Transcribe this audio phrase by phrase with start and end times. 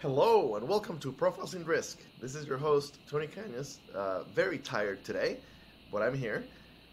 [0.00, 1.98] Hello and welcome to Profiles in Risk.
[2.20, 3.78] This is your host, Tony Cañas.
[3.92, 5.38] Uh, very tired today,
[5.90, 6.44] but I'm here.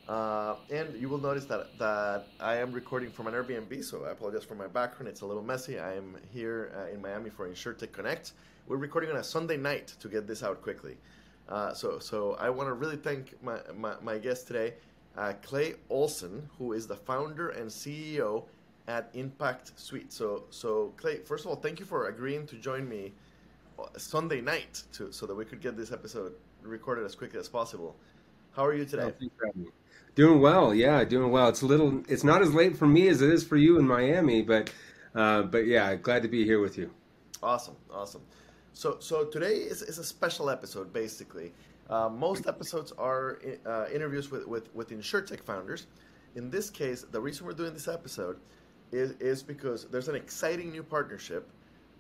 [0.10, 4.10] Uh, and you will notice that, that I am recording from an Airbnb, so I
[4.10, 5.08] apologize for my background.
[5.08, 5.78] It's a little messy.
[5.78, 8.32] I am here uh, in Miami for InsurTech Connect.
[8.68, 10.98] We're recording on a Sunday night to get this out quickly.
[11.48, 14.74] Uh, so, so I want to really thank my, my, my guest today,
[15.16, 18.46] uh, Clay Olsen, who is the founder and CEO
[18.88, 20.12] at Impact Suite.
[20.14, 23.14] So, so Clay, first of all, thank you for agreeing to join me
[23.80, 27.48] uh, Sunday night to, so that we could get this episode recorded as quickly as
[27.48, 27.96] possible.
[28.56, 29.12] How are you today?
[29.46, 29.52] Oh,
[30.16, 31.50] Doing well, yeah, doing well.
[31.50, 33.86] It's a little, it's not as late for me as it is for you in
[33.86, 34.72] Miami, but,
[35.14, 36.90] uh, but yeah, glad to be here with you.
[37.44, 38.22] Awesome, awesome.
[38.72, 41.52] So, so today is, is a special episode, basically.
[41.90, 45.88] Uh, most episodes are uh, interviews with, with, with InsurTech founders.
[46.36, 48.40] In this case, the reason we're doing this episode
[48.96, 51.50] is, is because there's an exciting new partnership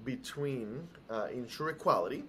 [0.04, 2.24] between uh, Insure Equality,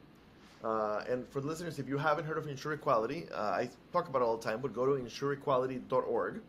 [0.64, 4.08] uh, and for the listeners, if you haven't heard of Insure Equality, uh, I talk
[4.08, 6.40] about it all the time, but go to insureequality.org.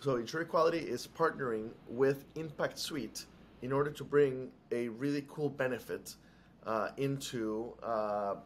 [0.00, 3.26] So Insure Equality is partnering with Impact Suite
[3.60, 6.14] in order to bring a really cool benefit
[6.66, 8.36] uh, into uh,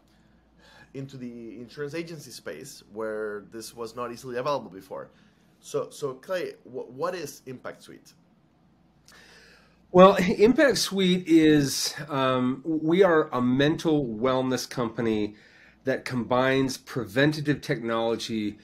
[0.95, 5.11] into the insurance agency space where this was not easily available before.
[5.61, 8.15] So, so Clay, what is Impact Suite?
[9.93, 15.37] Well, Impact Suite is um, we are a mental wellness company
[15.85, 18.59] that combines preventative technology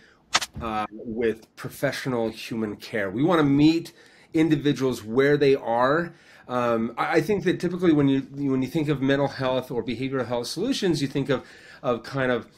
[0.60, 3.10] uh, with professional human care.
[3.10, 3.92] We want to meet
[4.34, 6.12] individuals where they are.
[6.48, 9.82] Um, I, I think that typically when you when you think of mental health or
[9.82, 11.46] behavioral health solutions, you think of
[11.82, 12.48] of kind of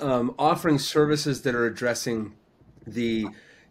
[0.00, 2.34] um, offering services that are addressing
[2.86, 3.26] the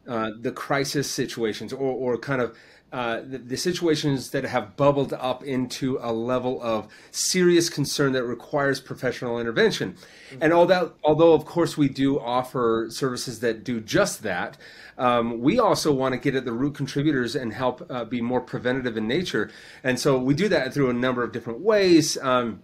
[0.08, 2.56] uh, the crisis situations or, or kind of
[2.92, 8.26] uh, the, the, situations that have bubbled up into a level of serious concern that
[8.26, 9.94] requires professional intervention.
[9.94, 10.44] Mm-hmm.
[10.44, 14.58] And although, although of course we do offer services that do just that,
[14.98, 18.42] um, we also want to get at the root contributors and help uh, be more
[18.42, 19.50] preventative in nature.
[19.84, 22.18] And so we do that through a number of different ways.
[22.18, 22.62] Um,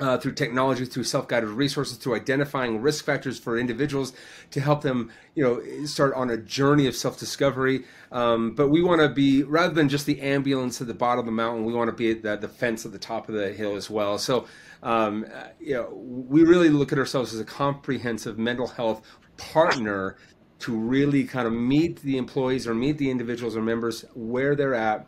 [0.00, 4.12] uh, through technology, through self-guided resources, through identifying risk factors for individuals
[4.50, 7.84] to help them, you know, start on a journey of self-discovery.
[8.12, 11.26] Um, but we want to be rather than just the ambulance at the bottom of
[11.26, 13.52] the mountain, we want to be at the, the fence at the top of the
[13.52, 14.18] hill as well.
[14.18, 14.46] So,
[14.82, 15.26] um,
[15.58, 19.02] you know, we really look at ourselves as a comprehensive mental health
[19.36, 20.16] partner
[20.60, 24.74] to really kind of meet the employees or meet the individuals or members where they're
[24.74, 25.06] at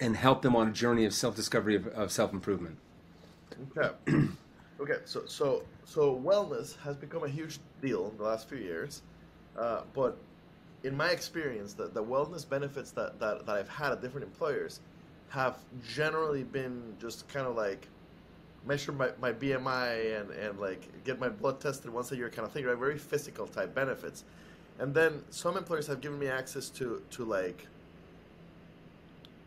[0.00, 2.78] and help them on a journey of self-discovery of, of self-improvement.
[3.76, 3.90] Okay.
[4.80, 4.98] okay.
[5.04, 9.02] So so so wellness has become a huge deal in the last few years,
[9.58, 10.16] uh, but
[10.84, 14.80] in my experience, the, the wellness benefits that, that, that I've had at different employers
[15.30, 15.56] have
[15.94, 17.88] generally been just kind of like
[18.66, 22.46] measure my, my BMI and, and like get my blood tested once a year kind
[22.46, 22.76] of thing, right?
[22.76, 24.24] Very physical type benefits.
[24.78, 27.66] And then some employers have given me access to, to like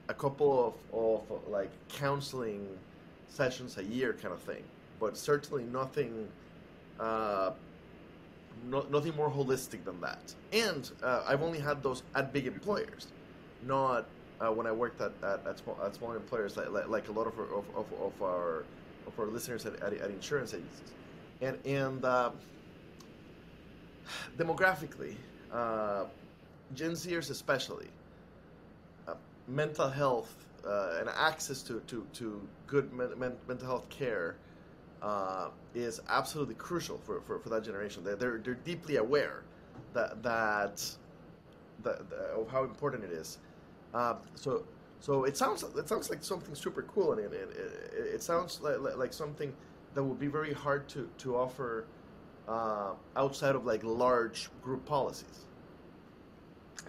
[0.10, 2.68] a couple of, of like counseling
[3.28, 4.64] sessions a year kind of thing,
[5.00, 6.28] but certainly nothing,
[7.00, 7.52] uh,
[8.70, 10.34] no, nothing more holistic than that.
[10.52, 13.08] And uh, I've only had those at big employers,
[13.66, 14.06] not
[14.40, 17.12] uh, when I worked at, at, at, small, at smaller employers like, like, like a
[17.12, 18.64] lot of, of, of, of, our
[19.08, 20.94] of our listeners at, at, at insurance agencies.
[21.42, 22.32] And, and uh,
[24.38, 25.16] demographically,
[25.52, 26.06] uh,
[26.76, 27.88] Gen Zers especially,
[29.08, 29.14] uh,
[29.48, 34.36] mental health uh, and access to, to, to good men, men, mental health care
[35.02, 38.04] uh, is absolutely crucial for, for, for that generation.
[38.04, 39.44] They're, they're, they're deeply aware
[39.94, 40.84] that, that,
[41.84, 43.38] that, that, of how important it is.
[43.94, 44.66] Uh, so
[45.00, 47.50] so it sounds it sounds like something super cool, and it, it,
[47.96, 49.54] it, it sounds like, like something
[49.94, 51.86] that would be very hard to to offer
[52.48, 55.46] uh, outside of like large group policies.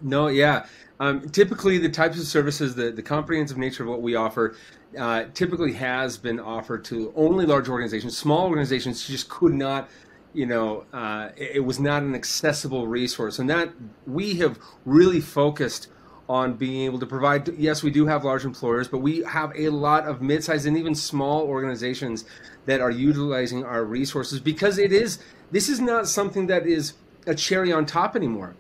[0.03, 0.67] No, yeah.
[1.01, 4.57] Um, typically, the types of services, the, the comprehensive nature of what we offer,
[4.99, 8.17] uh, typically has been offered to only large organizations.
[8.17, 9.89] Small organizations just could not,
[10.35, 13.39] you know, uh, it, it, was not an accessible resource.
[13.39, 13.73] And that
[14.07, 15.89] we have really focused
[16.29, 17.49] on being able to provide.
[17.57, 20.95] Yes, we do have large employers, but we have a lot of mid-sized and even
[20.95, 22.25] small organizations
[22.67, 25.19] that are utilizing our resources because it is.
[25.51, 26.95] This is not something that is
[27.27, 28.55] a cherry on top anymore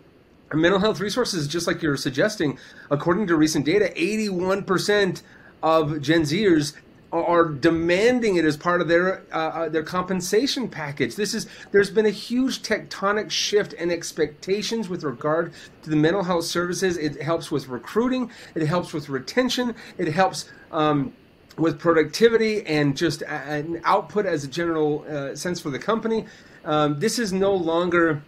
[0.52, 2.58] mental health resources, just like you're suggesting,
[2.90, 5.22] according to recent data, 81%
[5.62, 6.74] of Gen Zers
[7.10, 11.16] are demanding it as part of their uh, uh, their compensation package.
[11.16, 15.52] This is there's been a huge tectonic shift in expectations with regard
[15.82, 16.98] to the mental health services.
[16.98, 18.30] It helps with recruiting.
[18.54, 19.74] It helps with retention.
[19.96, 20.50] It helps.
[20.70, 21.14] Um,
[21.56, 26.24] with productivity and just an output as a general uh, sense for the company.
[26.64, 28.22] Um, this is no longer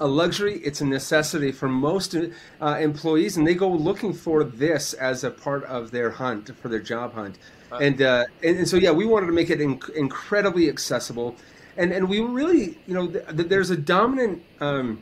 [0.00, 4.94] a luxury, it's a necessity for most uh, employees, and they go looking for this
[4.94, 7.38] as a part of their hunt, for their job hunt.
[7.80, 11.36] And, uh, and, and so, yeah, we wanted to make it inc- incredibly accessible.
[11.76, 15.00] And, and we really, you know, th- th- there's a dominant um,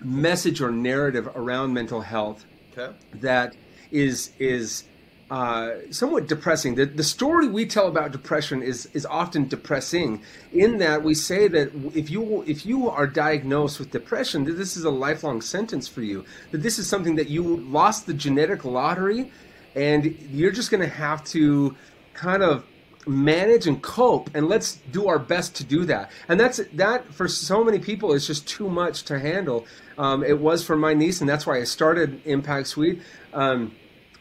[0.00, 2.94] message or narrative around mental health okay.
[3.14, 3.56] that
[3.90, 4.84] is is
[5.30, 6.74] uh, somewhat depressing.
[6.74, 10.22] The, the story we tell about depression is is often depressing
[10.52, 14.76] in that we say that if you if you are diagnosed with depression, that this
[14.76, 16.24] is a lifelong sentence for you.
[16.50, 19.30] That this is something that you lost the genetic lottery,
[19.74, 21.76] and you're just going to have to
[22.14, 22.64] kind of
[23.06, 27.26] manage and cope and let's do our best to do that and that's that for
[27.26, 29.64] so many people is just too much to handle
[29.96, 33.00] um, it was for my niece and that's why i started impact suite
[33.32, 33.72] um,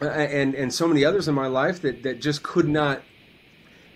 [0.01, 3.01] and and so many others in my life that that just could not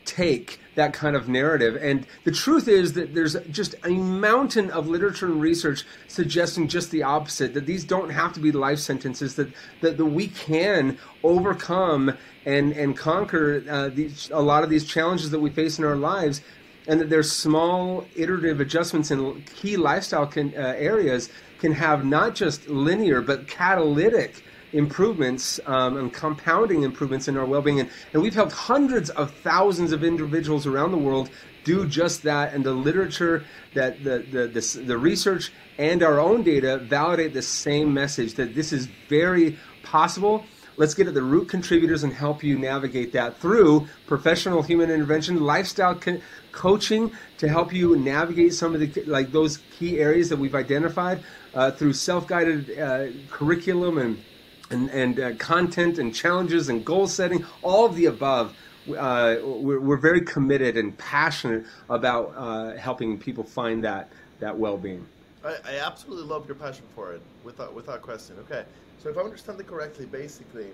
[0.05, 1.77] take that kind of narrative.
[1.81, 6.91] And the truth is that there's just a mountain of literature and research suggesting just
[6.91, 9.49] the opposite, that these don't have to be life sentences, that,
[9.81, 15.29] that, that we can overcome and, and conquer uh, these, a lot of these challenges
[15.29, 16.41] that we face in our lives.
[16.87, 22.33] And that there's small iterative adjustments in key lifestyle can, uh, areas can have not
[22.33, 27.79] just linear but catalytic improvements um, and compounding improvements in our well-being.
[27.79, 31.29] And, and we've helped hundreds of thousands of individuals around the world
[31.63, 32.53] do just that.
[32.53, 37.41] And the literature that the, the, the, the research and our own data validate the
[37.41, 40.45] same message that this is very possible.
[40.77, 45.41] Let's get at the root contributors and help you navigate that through professional human intervention
[45.41, 46.21] lifestyle co-
[46.51, 51.23] coaching to help you navigate some of the like those key areas that we've identified
[51.53, 54.23] uh, through self-guided uh, curriculum and
[54.71, 58.55] and, and uh, content and challenges and goal setting, all of the above.
[58.89, 64.09] Uh, we're, we're, very committed and passionate about uh, helping people find that
[64.39, 65.05] that well-being.
[65.45, 68.37] I, I, absolutely love your passion for it, without without question.
[68.39, 68.65] Okay,
[68.97, 70.71] so if I understand it correctly, basically,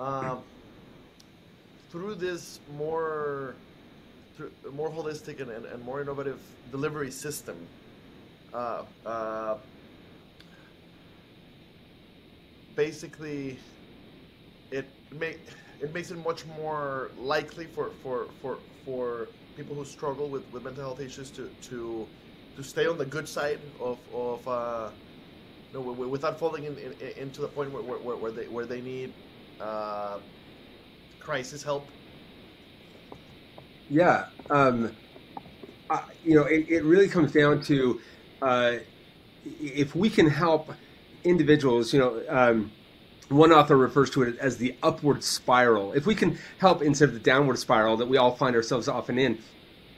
[0.00, 0.40] um,
[1.90, 3.54] through this more
[4.36, 6.40] through more holistic and, and, and more innovative
[6.72, 7.56] delivery system,
[8.52, 9.56] uh, uh
[12.78, 13.58] basically
[14.70, 15.40] it make
[15.82, 20.62] it makes it much more likely for for for for people who struggle with, with
[20.62, 22.06] mental health issues to to
[22.56, 24.90] to stay on the good side of of uh,
[25.72, 29.12] know, without falling in, in, into the point where, where, where they where they need
[29.60, 30.18] uh,
[31.18, 31.90] crisis help.
[33.90, 34.96] Yeah, um,
[35.90, 38.00] uh, you know, it, it really comes down to
[38.42, 38.76] uh,
[39.44, 40.70] if we can help
[41.24, 42.70] individuals, you know, um,
[43.28, 45.92] one author refers to it as the upward spiral.
[45.92, 49.18] If we can help instead of the downward spiral that we all find ourselves often
[49.18, 49.38] in,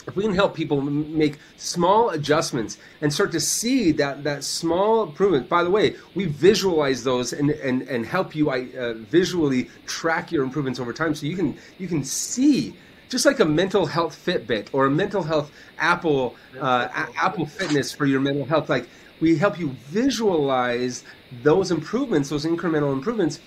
[0.06, 5.04] if we can help people make small adjustments and start to see that that small
[5.04, 10.32] improvement by the way we visualize those and and, and help you uh, visually track
[10.32, 12.74] your improvements over time so you can you can see
[13.08, 18.06] just like a mental health fitbit or a mental health apple uh, apple fitness for
[18.06, 18.88] your mental health like
[19.20, 21.04] we help you visualize
[21.42, 23.40] those improvements, those incremental improvements,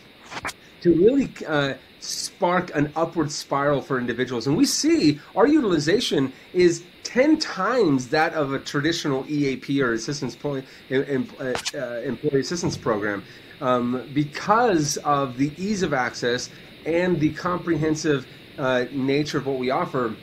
[0.81, 4.48] to really uh, spark an upward spiral for individuals.
[4.48, 10.38] And we see our utilization is 10 times that of a traditional EAP or assistance
[10.44, 13.24] uh, uh, employee assistance program
[13.62, 16.50] um, because of the ease of access
[16.86, 20.16] and the comprehensive uh, nature of what we offer.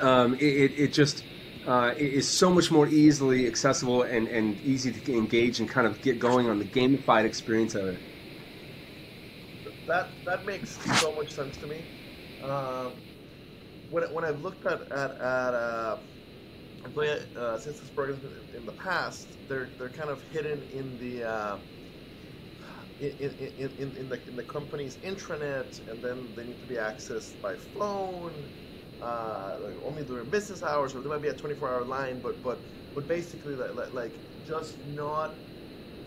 [0.00, 1.22] Um, it, it, just
[1.66, 6.00] uh, is so much more easily accessible and, and easy to engage and kind of
[6.02, 7.98] get going on the gamified experience of it.
[9.86, 11.82] That that makes so much sense to me.
[12.42, 12.92] Um,
[13.90, 15.96] when, when I've looked at at, at uh,
[16.96, 18.24] uh, assistance programs
[18.56, 21.56] in the past, they're they're kind of hidden in the uh,
[23.00, 26.76] in, in, in, in, the in the company's intranet, and then they need to be
[26.76, 28.32] accessed by phone
[29.02, 32.58] uh, like only during business hours, or there might be a 24-hour line, but but
[32.94, 34.12] but basically like, like
[34.46, 35.34] just not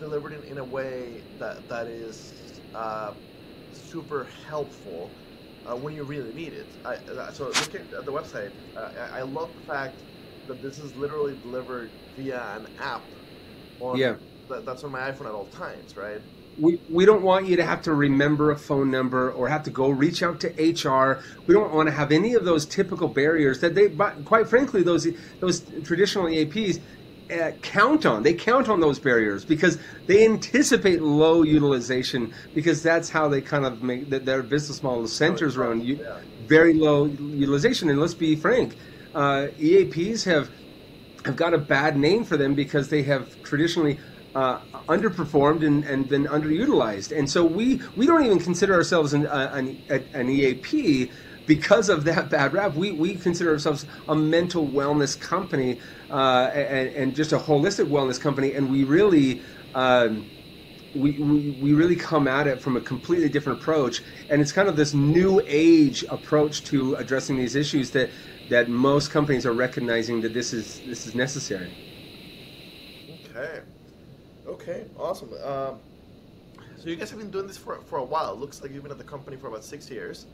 [0.00, 3.12] delivered in, in a way that that is uh,
[3.72, 5.10] super helpful
[5.66, 6.66] uh, when you really need it.
[6.84, 6.96] I,
[7.32, 9.96] so looking at the website, I, I, love the fact
[10.46, 13.02] that this is literally delivered via an app.
[13.80, 14.14] On, yeah.
[14.48, 16.20] That, that's on my iPhone at all times, right?
[16.58, 19.70] We, we don't want you to have to remember a phone number or have to
[19.70, 21.22] go reach out to HR.
[21.46, 24.82] We don't want to have any of those typical barriers that they, but quite frankly,
[24.82, 25.06] those
[25.40, 26.80] those traditional EAPs,
[27.30, 33.10] uh, count on they count on those barriers because they anticipate low utilization because that's
[33.10, 35.82] how they kind of make their business model centers around
[36.46, 37.90] very low utilization.
[37.90, 38.76] And let's be frank,
[39.14, 40.50] uh, EAPs have
[41.24, 43.98] have got a bad name for them because they have traditionally
[44.36, 47.16] uh, underperformed and, and been underutilized.
[47.16, 51.10] And so we, we don't even consider ourselves an, uh, an, an EAP
[51.46, 52.74] because of that bad rap.
[52.74, 58.20] We, we consider ourselves a mental wellness company uh, and, and, just a holistic wellness
[58.20, 58.52] company.
[58.52, 59.42] And we really.
[59.74, 60.30] Um,
[60.94, 64.00] we, we, we really come at it from a completely different approach
[64.30, 68.08] and it's kind of this new age approach to addressing these issues that
[68.48, 71.85] that most companies are recognizing that this is this is necessary
[74.68, 75.32] Okay, awesome.
[75.44, 75.78] Um,
[76.76, 78.32] so you guys have been doing this for, for a while.
[78.32, 80.26] It looks like you've been at the company for about six years.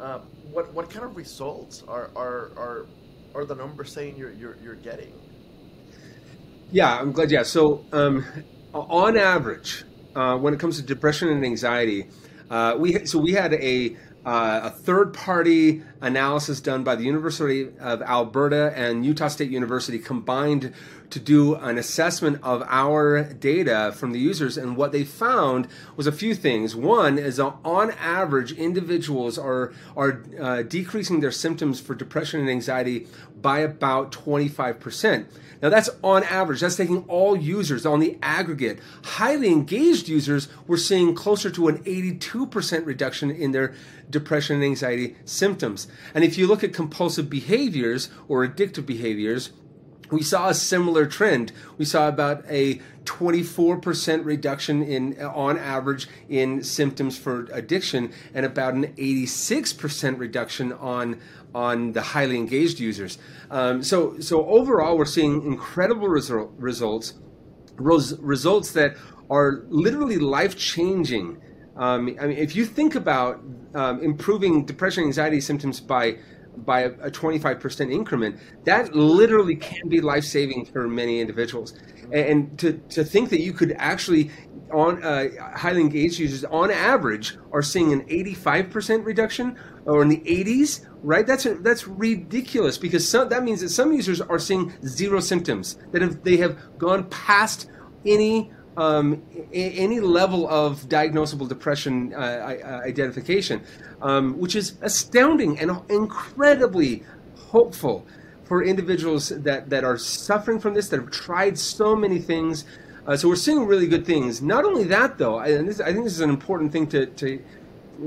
[0.00, 0.20] Uh,
[0.50, 2.86] what what kind of results are are are,
[3.34, 5.12] are the numbers saying you're, you're you're getting?
[6.72, 7.30] Yeah, I'm glad.
[7.30, 8.24] Yeah, so um,
[8.72, 9.84] on average,
[10.16, 12.06] uh, when it comes to depression and anxiety,
[12.48, 13.94] uh, we so we had a
[14.24, 19.98] uh, a third party analysis done by the University of Alberta and Utah State University
[19.98, 20.72] combined
[21.10, 24.56] to do an assessment of our data from the users.
[24.56, 26.76] And what they found was a few things.
[26.76, 33.06] One is on average, individuals are, are uh, decreasing their symptoms for depression and anxiety
[33.40, 35.26] by about 25%.
[35.60, 36.60] Now that's on average.
[36.60, 38.78] That's taking all users on the aggregate.
[39.02, 43.74] Highly engaged users, we're seeing closer to an 82% reduction in their
[44.08, 45.87] depression and anxiety symptoms.
[46.14, 49.50] And if you look at compulsive behaviors or addictive behaviors,
[50.10, 51.52] we saw a similar trend.
[51.76, 58.74] We saw about a 24% reduction in on average in symptoms for addiction and about
[58.74, 61.20] an 86% reduction on
[61.54, 63.18] on the highly engaged users.
[63.50, 67.14] Um, so so overall we're seeing incredible result, results
[67.78, 68.96] results that
[69.30, 71.40] are literally life changing.
[71.78, 73.40] Um, I mean, if you think about
[73.74, 76.18] um, improving depression anxiety symptoms by
[76.64, 81.74] by a, a 25% increment, that literally can be life saving for many individuals.
[82.12, 84.30] And, to, to think that you could actually,
[84.72, 90.18] on uh, highly engaged users, on average, are seeing an 85% reduction or in the
[90.18, 91.26] 80s, right?
[91.26, 95.76] That's a, that's ridiculous because some, that means that some users are seeing zero symptoms
[95.92, 97.70] that have they have gone past
[98.06, 99.20] any um,
[99.52, 103.60] any level of diagnosable depression uh, identification,
[104.00, 107.02] um, which is astounding and incredibly
[107.36, 108.06] hopeful
[108.44, 112.64] for individuals that, that are suffering from this, that have tried so many things.
[113.04, 114.40] Uh, so we're seeing really good things.
[114.40, 117.42] Not only that, though, and this, I think this is an important thing to, to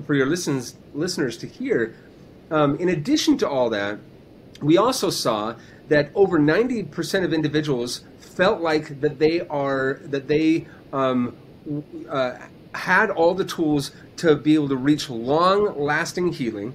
[0.07, 1.93] for your listens, listeners to hear.
[2.49, 3.99] Um, in addition to all that,
[4.61, 5.55] we also saw
[5.89, 8.05] that over 90% of individuals
[8.41, 11.35] felt like that they are that they um,
[12.09, 12.33] uh,
[12.73, 16.73] had all the tools to be able to reach long-lasting healing.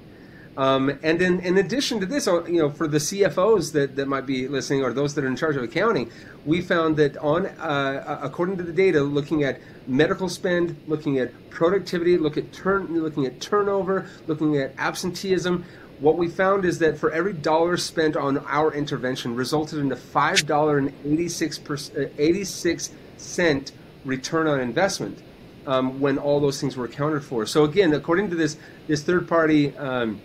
[0.56, 4.06] Um, and in, in addition to this, uh, you know, for the CFOs that, that
[4.06, 6.08] might be listening or those that are in charge of accounting,
[6.44, 9.58] we found that on uh, according to the data, looking at
[9.88, 15.64] medical spend, looking at productivity, look at turn, looking at turnover, looking at absenteeism,
[15.98, 19.96] what we found is that for every dollar spent on our intervention resulted in a
[19.96, 23.72] $5.86 86 cent
[24.04, 25.22] return on investment
[25.66, 27.46] um, when all those things were accounted for.
[27.46, 30.20] So again, according to this this third party um,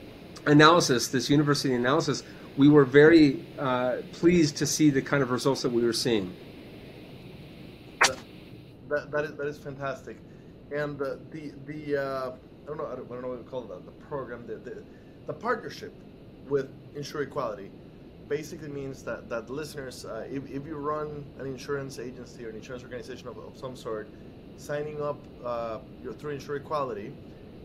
[0.45, 2.23] analysis, this university analysis,
[2.57, 6.35] we were very uh, pleased to see the kind of results that we were seeing.
[8.01, 8.17] That,
[8.89, 10.17] that, that, is, that is fantastic.
[10.71, 12.31] And uh, the the uh,
[12.63, 14.57] I don't know I don't, I don't know what we call it the program the,
[14.57, 14.83] the
[15.27, 15.93] the partnership
[16.49, 17.69] with Insure Equality
[18.27, 22.55] basically means that, that listeners, uh, if, if you run an insurance agency or an
[22.55, 24.07] insurance organization of, of some sort,
[24.57, 25.79] signing up uh,
[26.17, 27.11] through Insure Equality,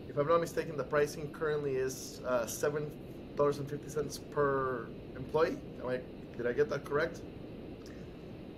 [0.09, 5.57] if I'm not mistaken, the pricing currently is uh, $7.50 per employee.
[5.81, 5.99] Am I,
[6.35, 7.21] did I get that correct?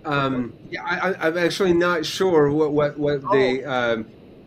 [0.04, 3.32] Um, yeah, I, am actually not sure what what what oh.
[3.34, 4.06] they um,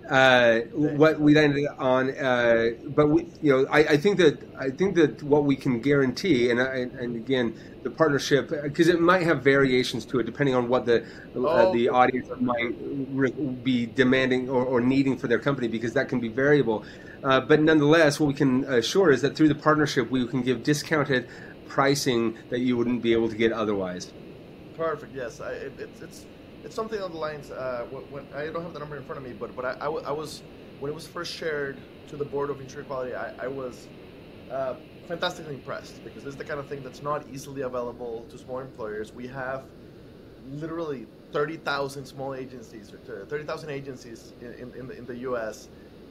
[0.09, 2.11] uh, what we landed on.
[2.11, 5.79] Uh, but we, you know, I, I, think that I think that what we can
[5.79, 10.67] guarantee, and and again, the partnership, because it might have variations to it depending on
[10.67, 11.05] what the uh,
[11.35, 11.45] oh.
[11.45, 12.75] uh, the audience might
[13.11, 16.83] re- be demanding or, or, needing for their company, because that can be variable.
[17.23, 20.63] Uh, but nonetheless, what we can assure is that through the partnership, we can give
[20.63, 21.27] discounted
[21.67, 24.11] pricing that you wouldn't be able to get otherwise.
[24.75, 25.15] Perfect.
[25.15, 26.25] Yes, I, it, it's, it's
[26.63, 27.51] it's something on the lines.
[27.51, 29.71] Uh, when, when, I don't have the number in front of me, but but I,
[29.81, 30.41] I, I, was
[30.79, 31.77] when it was first shared
[32.07, 33.87] to the board of Insure Equality, I, I was
[34.51, 34.75] uh,
[35.07, 38.59] fantastically impressed because this is the kind of thing that's not easily available to small
[38.59, 39.13] employers.
[39.13, 39.63] We have
[40.51, 45.67] literally 30,000 small agencies 30,000 agencies in, in, in, the, U.S.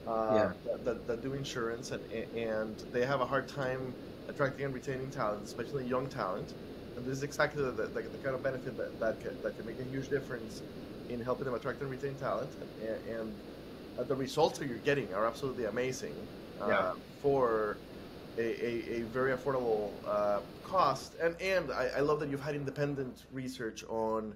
[0.06, 0.52] Uh, yeah.
[0.64, 2.02] that, that, that, do insurance, and,
[2.36, 3.94] and they have a hard time
[4.28, 6.54] attracting and retaining talent, especially young talent.
[7.04, 9.80] This is exactly the, the, the kind of benefit that, that, can, that can make
[9.80, 10.62] a huge difference
[11.08, 12.50] in helping them attract and retain talent.
[12.80, 13.34] And, and
[13.98, 16.14] uh, the results that you're getting are absolutely amazing
[16.60, 16.92] uh, yeah.
[17.20, 17.76] for
[18.38, 21.14] a, a, a, very affordable uh, cost.
[21.20, 24.34] And, and I, I love that you've had independent research on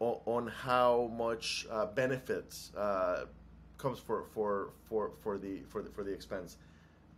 [0.00, 3.26] on how much uh, benefits uh,
[3.78, 6.56] comes for, for, for, for, the, for, the, for the expense.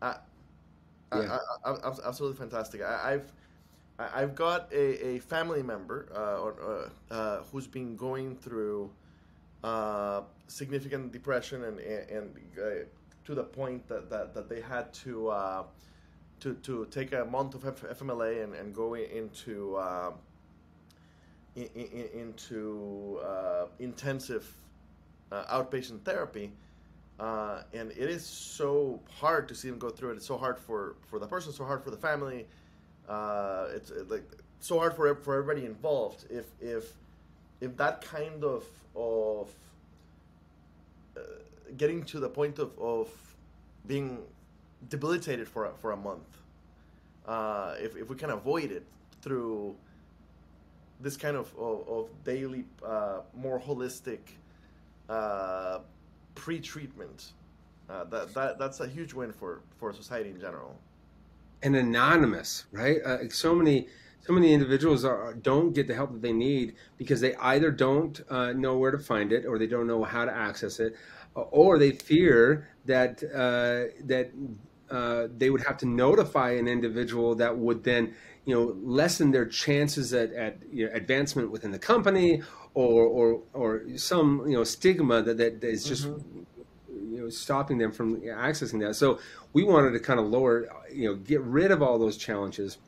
[0.03, 0.15] Uh,
[1.15, 1.39] yeah.
[1.65, 2.83] I, I, absolutely fantastic.
[2.83, 3.21] I,
[3.99, 8.91] have I've got a, a family member uh, uh, uh, who's been going through
[10.47, 12.31] significant depression and, and
[13.25, 15.33] to the point that, that, that they had to
[16.41, 19.79] to, to take a month of FMLA and, and go into
[21.57, 24.53] in, in, into uh, intensive
[25.31, 26.53] uh, outpatient therapy,
[27.21, 30.17] uh, and it is so hard to see them go through it.
[30.17, 32.47] It's so hard for, for the person, so hard for the family.
[33.09, 34.25] Uh, it's like
[34.61, 36.25] so hard for for everybody involved.
[36.31, 36.93] If if
[37.61, 38.65] if that kind of
[38.97, 39.51] of
[41.17, 41.21] uh,
[41.77, 43.09] getting to the point of, of
[43.87, 44.19] being
[44.89, 46.39] debilitated for a, for a month,
[47.27, 48.87] uh, if if we can avoid it
[49.23, 49.75] through
[51.01, 54.21] this kind of of, of daily, uh, more holistic
[55.09, 55.81] uh,
[56.35, 57.33] pre-treatment.
[57.87, 60.75] That, that that's a huge win for for society in general.
[61.65, 62.99] And anonymous, right?
[63.05, 63.89] Uh, so many
[64.27, 68.23] so many individuals are, don't get the help that they need because they either don't
[68.31, 70.97] uh, know where to find it or they don't know how to access it,
[71.35, 74.31] or they fear that uh, that
[74.91, 79.47] uh, they would have to notify an individual that would then you know lessen their
[79.47, 82.43] chances at, at you know, advancement within the company
[82.75, 86.41] or or or some you know stigma that that is just mm-hmm.
[87.25, 89.19] Know stopping them from accessing that so
[89.53, 92.79] we wanted to kind of lower you know get rid of all those challenges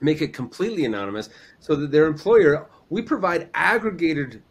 [0.00, 1.28] make it completely anonymous
[1.60, 4.42] so that their employer we provide aggregated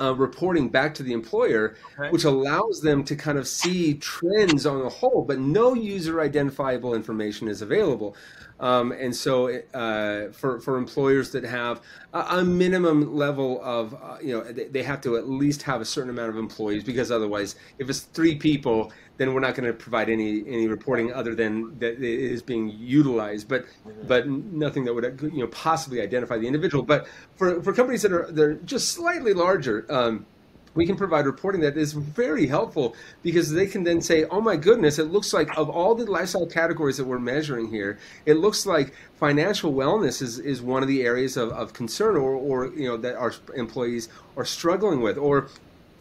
[0.00, 2.10] uh, reporting back to the employer, okay.
[2.10, 6.94] which allows them to kind of see trends on the whole, but no user identifiable
[6.94, 8.16] information is available.
[8.62, 11.80] Um, and so, uh, for for employers that have
[12.14, 15.80] a, a minimum level of, uh, you know, they, they, have to at least have
[15.80, 19.66] a certain amount of employees because otherwise, if it's three people, then we're not going
[19.66, 23.64] to provide any any reporting other than that it is being utilized, but
[24.06, 26.84] but nothing that would you know possibly identify the individual.
[26.84, 29.86] But for for companies that are they're just slightly larger.
[29.88, 30.24] Um,
[30.74, 34.56] we can provide reporting that is very helpful because they can then say, oh my
[34.56, 38.64] goodness, it looks like of all the lifestyle categories that we're measuring here, it looks
[38.64, 42.88] like financial wellness is, is one of the areas of, of concern or, or you
[42.88, 45.48] know that our employees are struggling with, or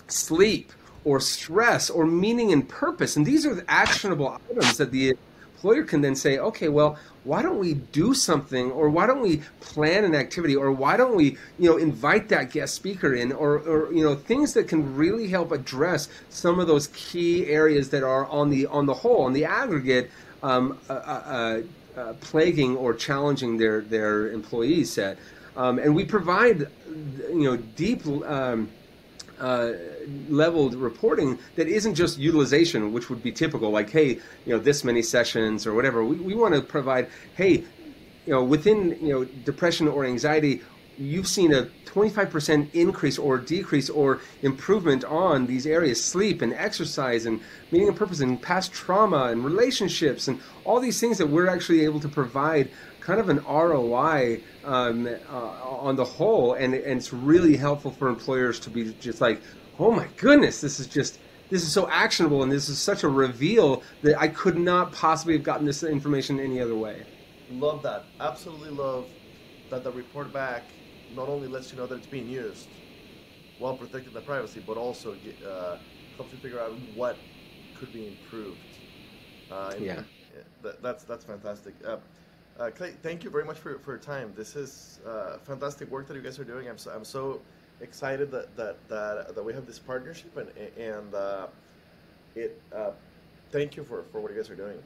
[0.07, 0.71] sleep
[1.03, 3.15] or stress or meaning and purpose.
[3.15, 5.15] And these are the actionable items that the
[5.61, 9.43] employer can then say, okay, well, why don't we do something or why don't we
[9.59, 13.59] plan an activity or why don't we you know invite that guest speaker in or,
[13.59, 18.01] or you know things that can really help address some of those key areas that
[18.01, 20.09] are on the on the whole on the aggregate
[20.41, 21.61] um, uh, uh,
[21.95, 25.19] uh, plaguing or challenging their their employee set.
[25.55, 26.69] Um, and we provide
[27.29, 28.67] you know deep um,
[29.41, 29.73] uh,
[30.29, 34.83] leveled reporting that isn't just utilization, which would be typical, like, hey, you know, this
[34.83, 36.05] many sessions or whatever.
[36.05, 37.63] We, we want to provide, hey,
[38.25, 40.61] you know, within, you know, depression or anxiety,
[40.97, 47.25] you've seen a 25% increase or decrease or improvement on these areas sleep and exercise
[47.25, 51.47] and meaning and purpose and past trauma and relationships and all these things that we're
[51.47, 52.69] actually able to provide
[53.01, 58.07] kind of an ROI um, uh, on the whole, and, and it's really helpful for
[58.07, 59.41] employers to be just like,
[59.79, 63.09] oh my goodness, this is just this is so actionable, and this is such a
[63.09, 67.03] reveal that I could not possibly have gotten this information any other way.
[67.51, 68.05] Love that.
[68.21, 69.07] Absolutely love
[69.69, 70.63] that the report back
[71.13, 72.69] not only lets you know that it's being used
[73.59, 75.13] while protecting the privacy, but also
[75.45, 75.77] uh,
[76.15, 77.17] helps you figure out what
[77.77, 78.57] could be improved.
[79.51, 80.03] Uh, yeah,
[80.61, 81.73] that, that's that's fantastic.
[81.85, 81.97] Uh,
[82.61, 84.33] uh, Clay, thank you very much for, for your time.
[84.35, 86.69] This is uh, fantastic work that you guys are doing.
[86.69, 87.41] I'm so, I'm so
[87.81, 91.47] excited that, that, that, that we have this partnership and, and uh,
[92.35, 92.91] it, uh,
[93.51, 94.77] thank you for, for what you guys are doing.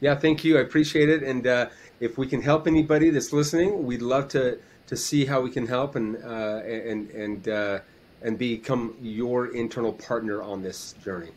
[0.00, 0.58] Yeah, thank you.
[0.58, 1.24] I appreciate it.
[1.24, 5.40] And uh, if we can help anybody that's listening, we'd love to, to see how
[5.40, 7.82] we can help and, uh, and, and,
[8.22, 11.30] and become your internal partner on this journey.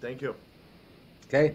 [0.00, 0.34] Thank you.
[1.28, 1.54] Okay.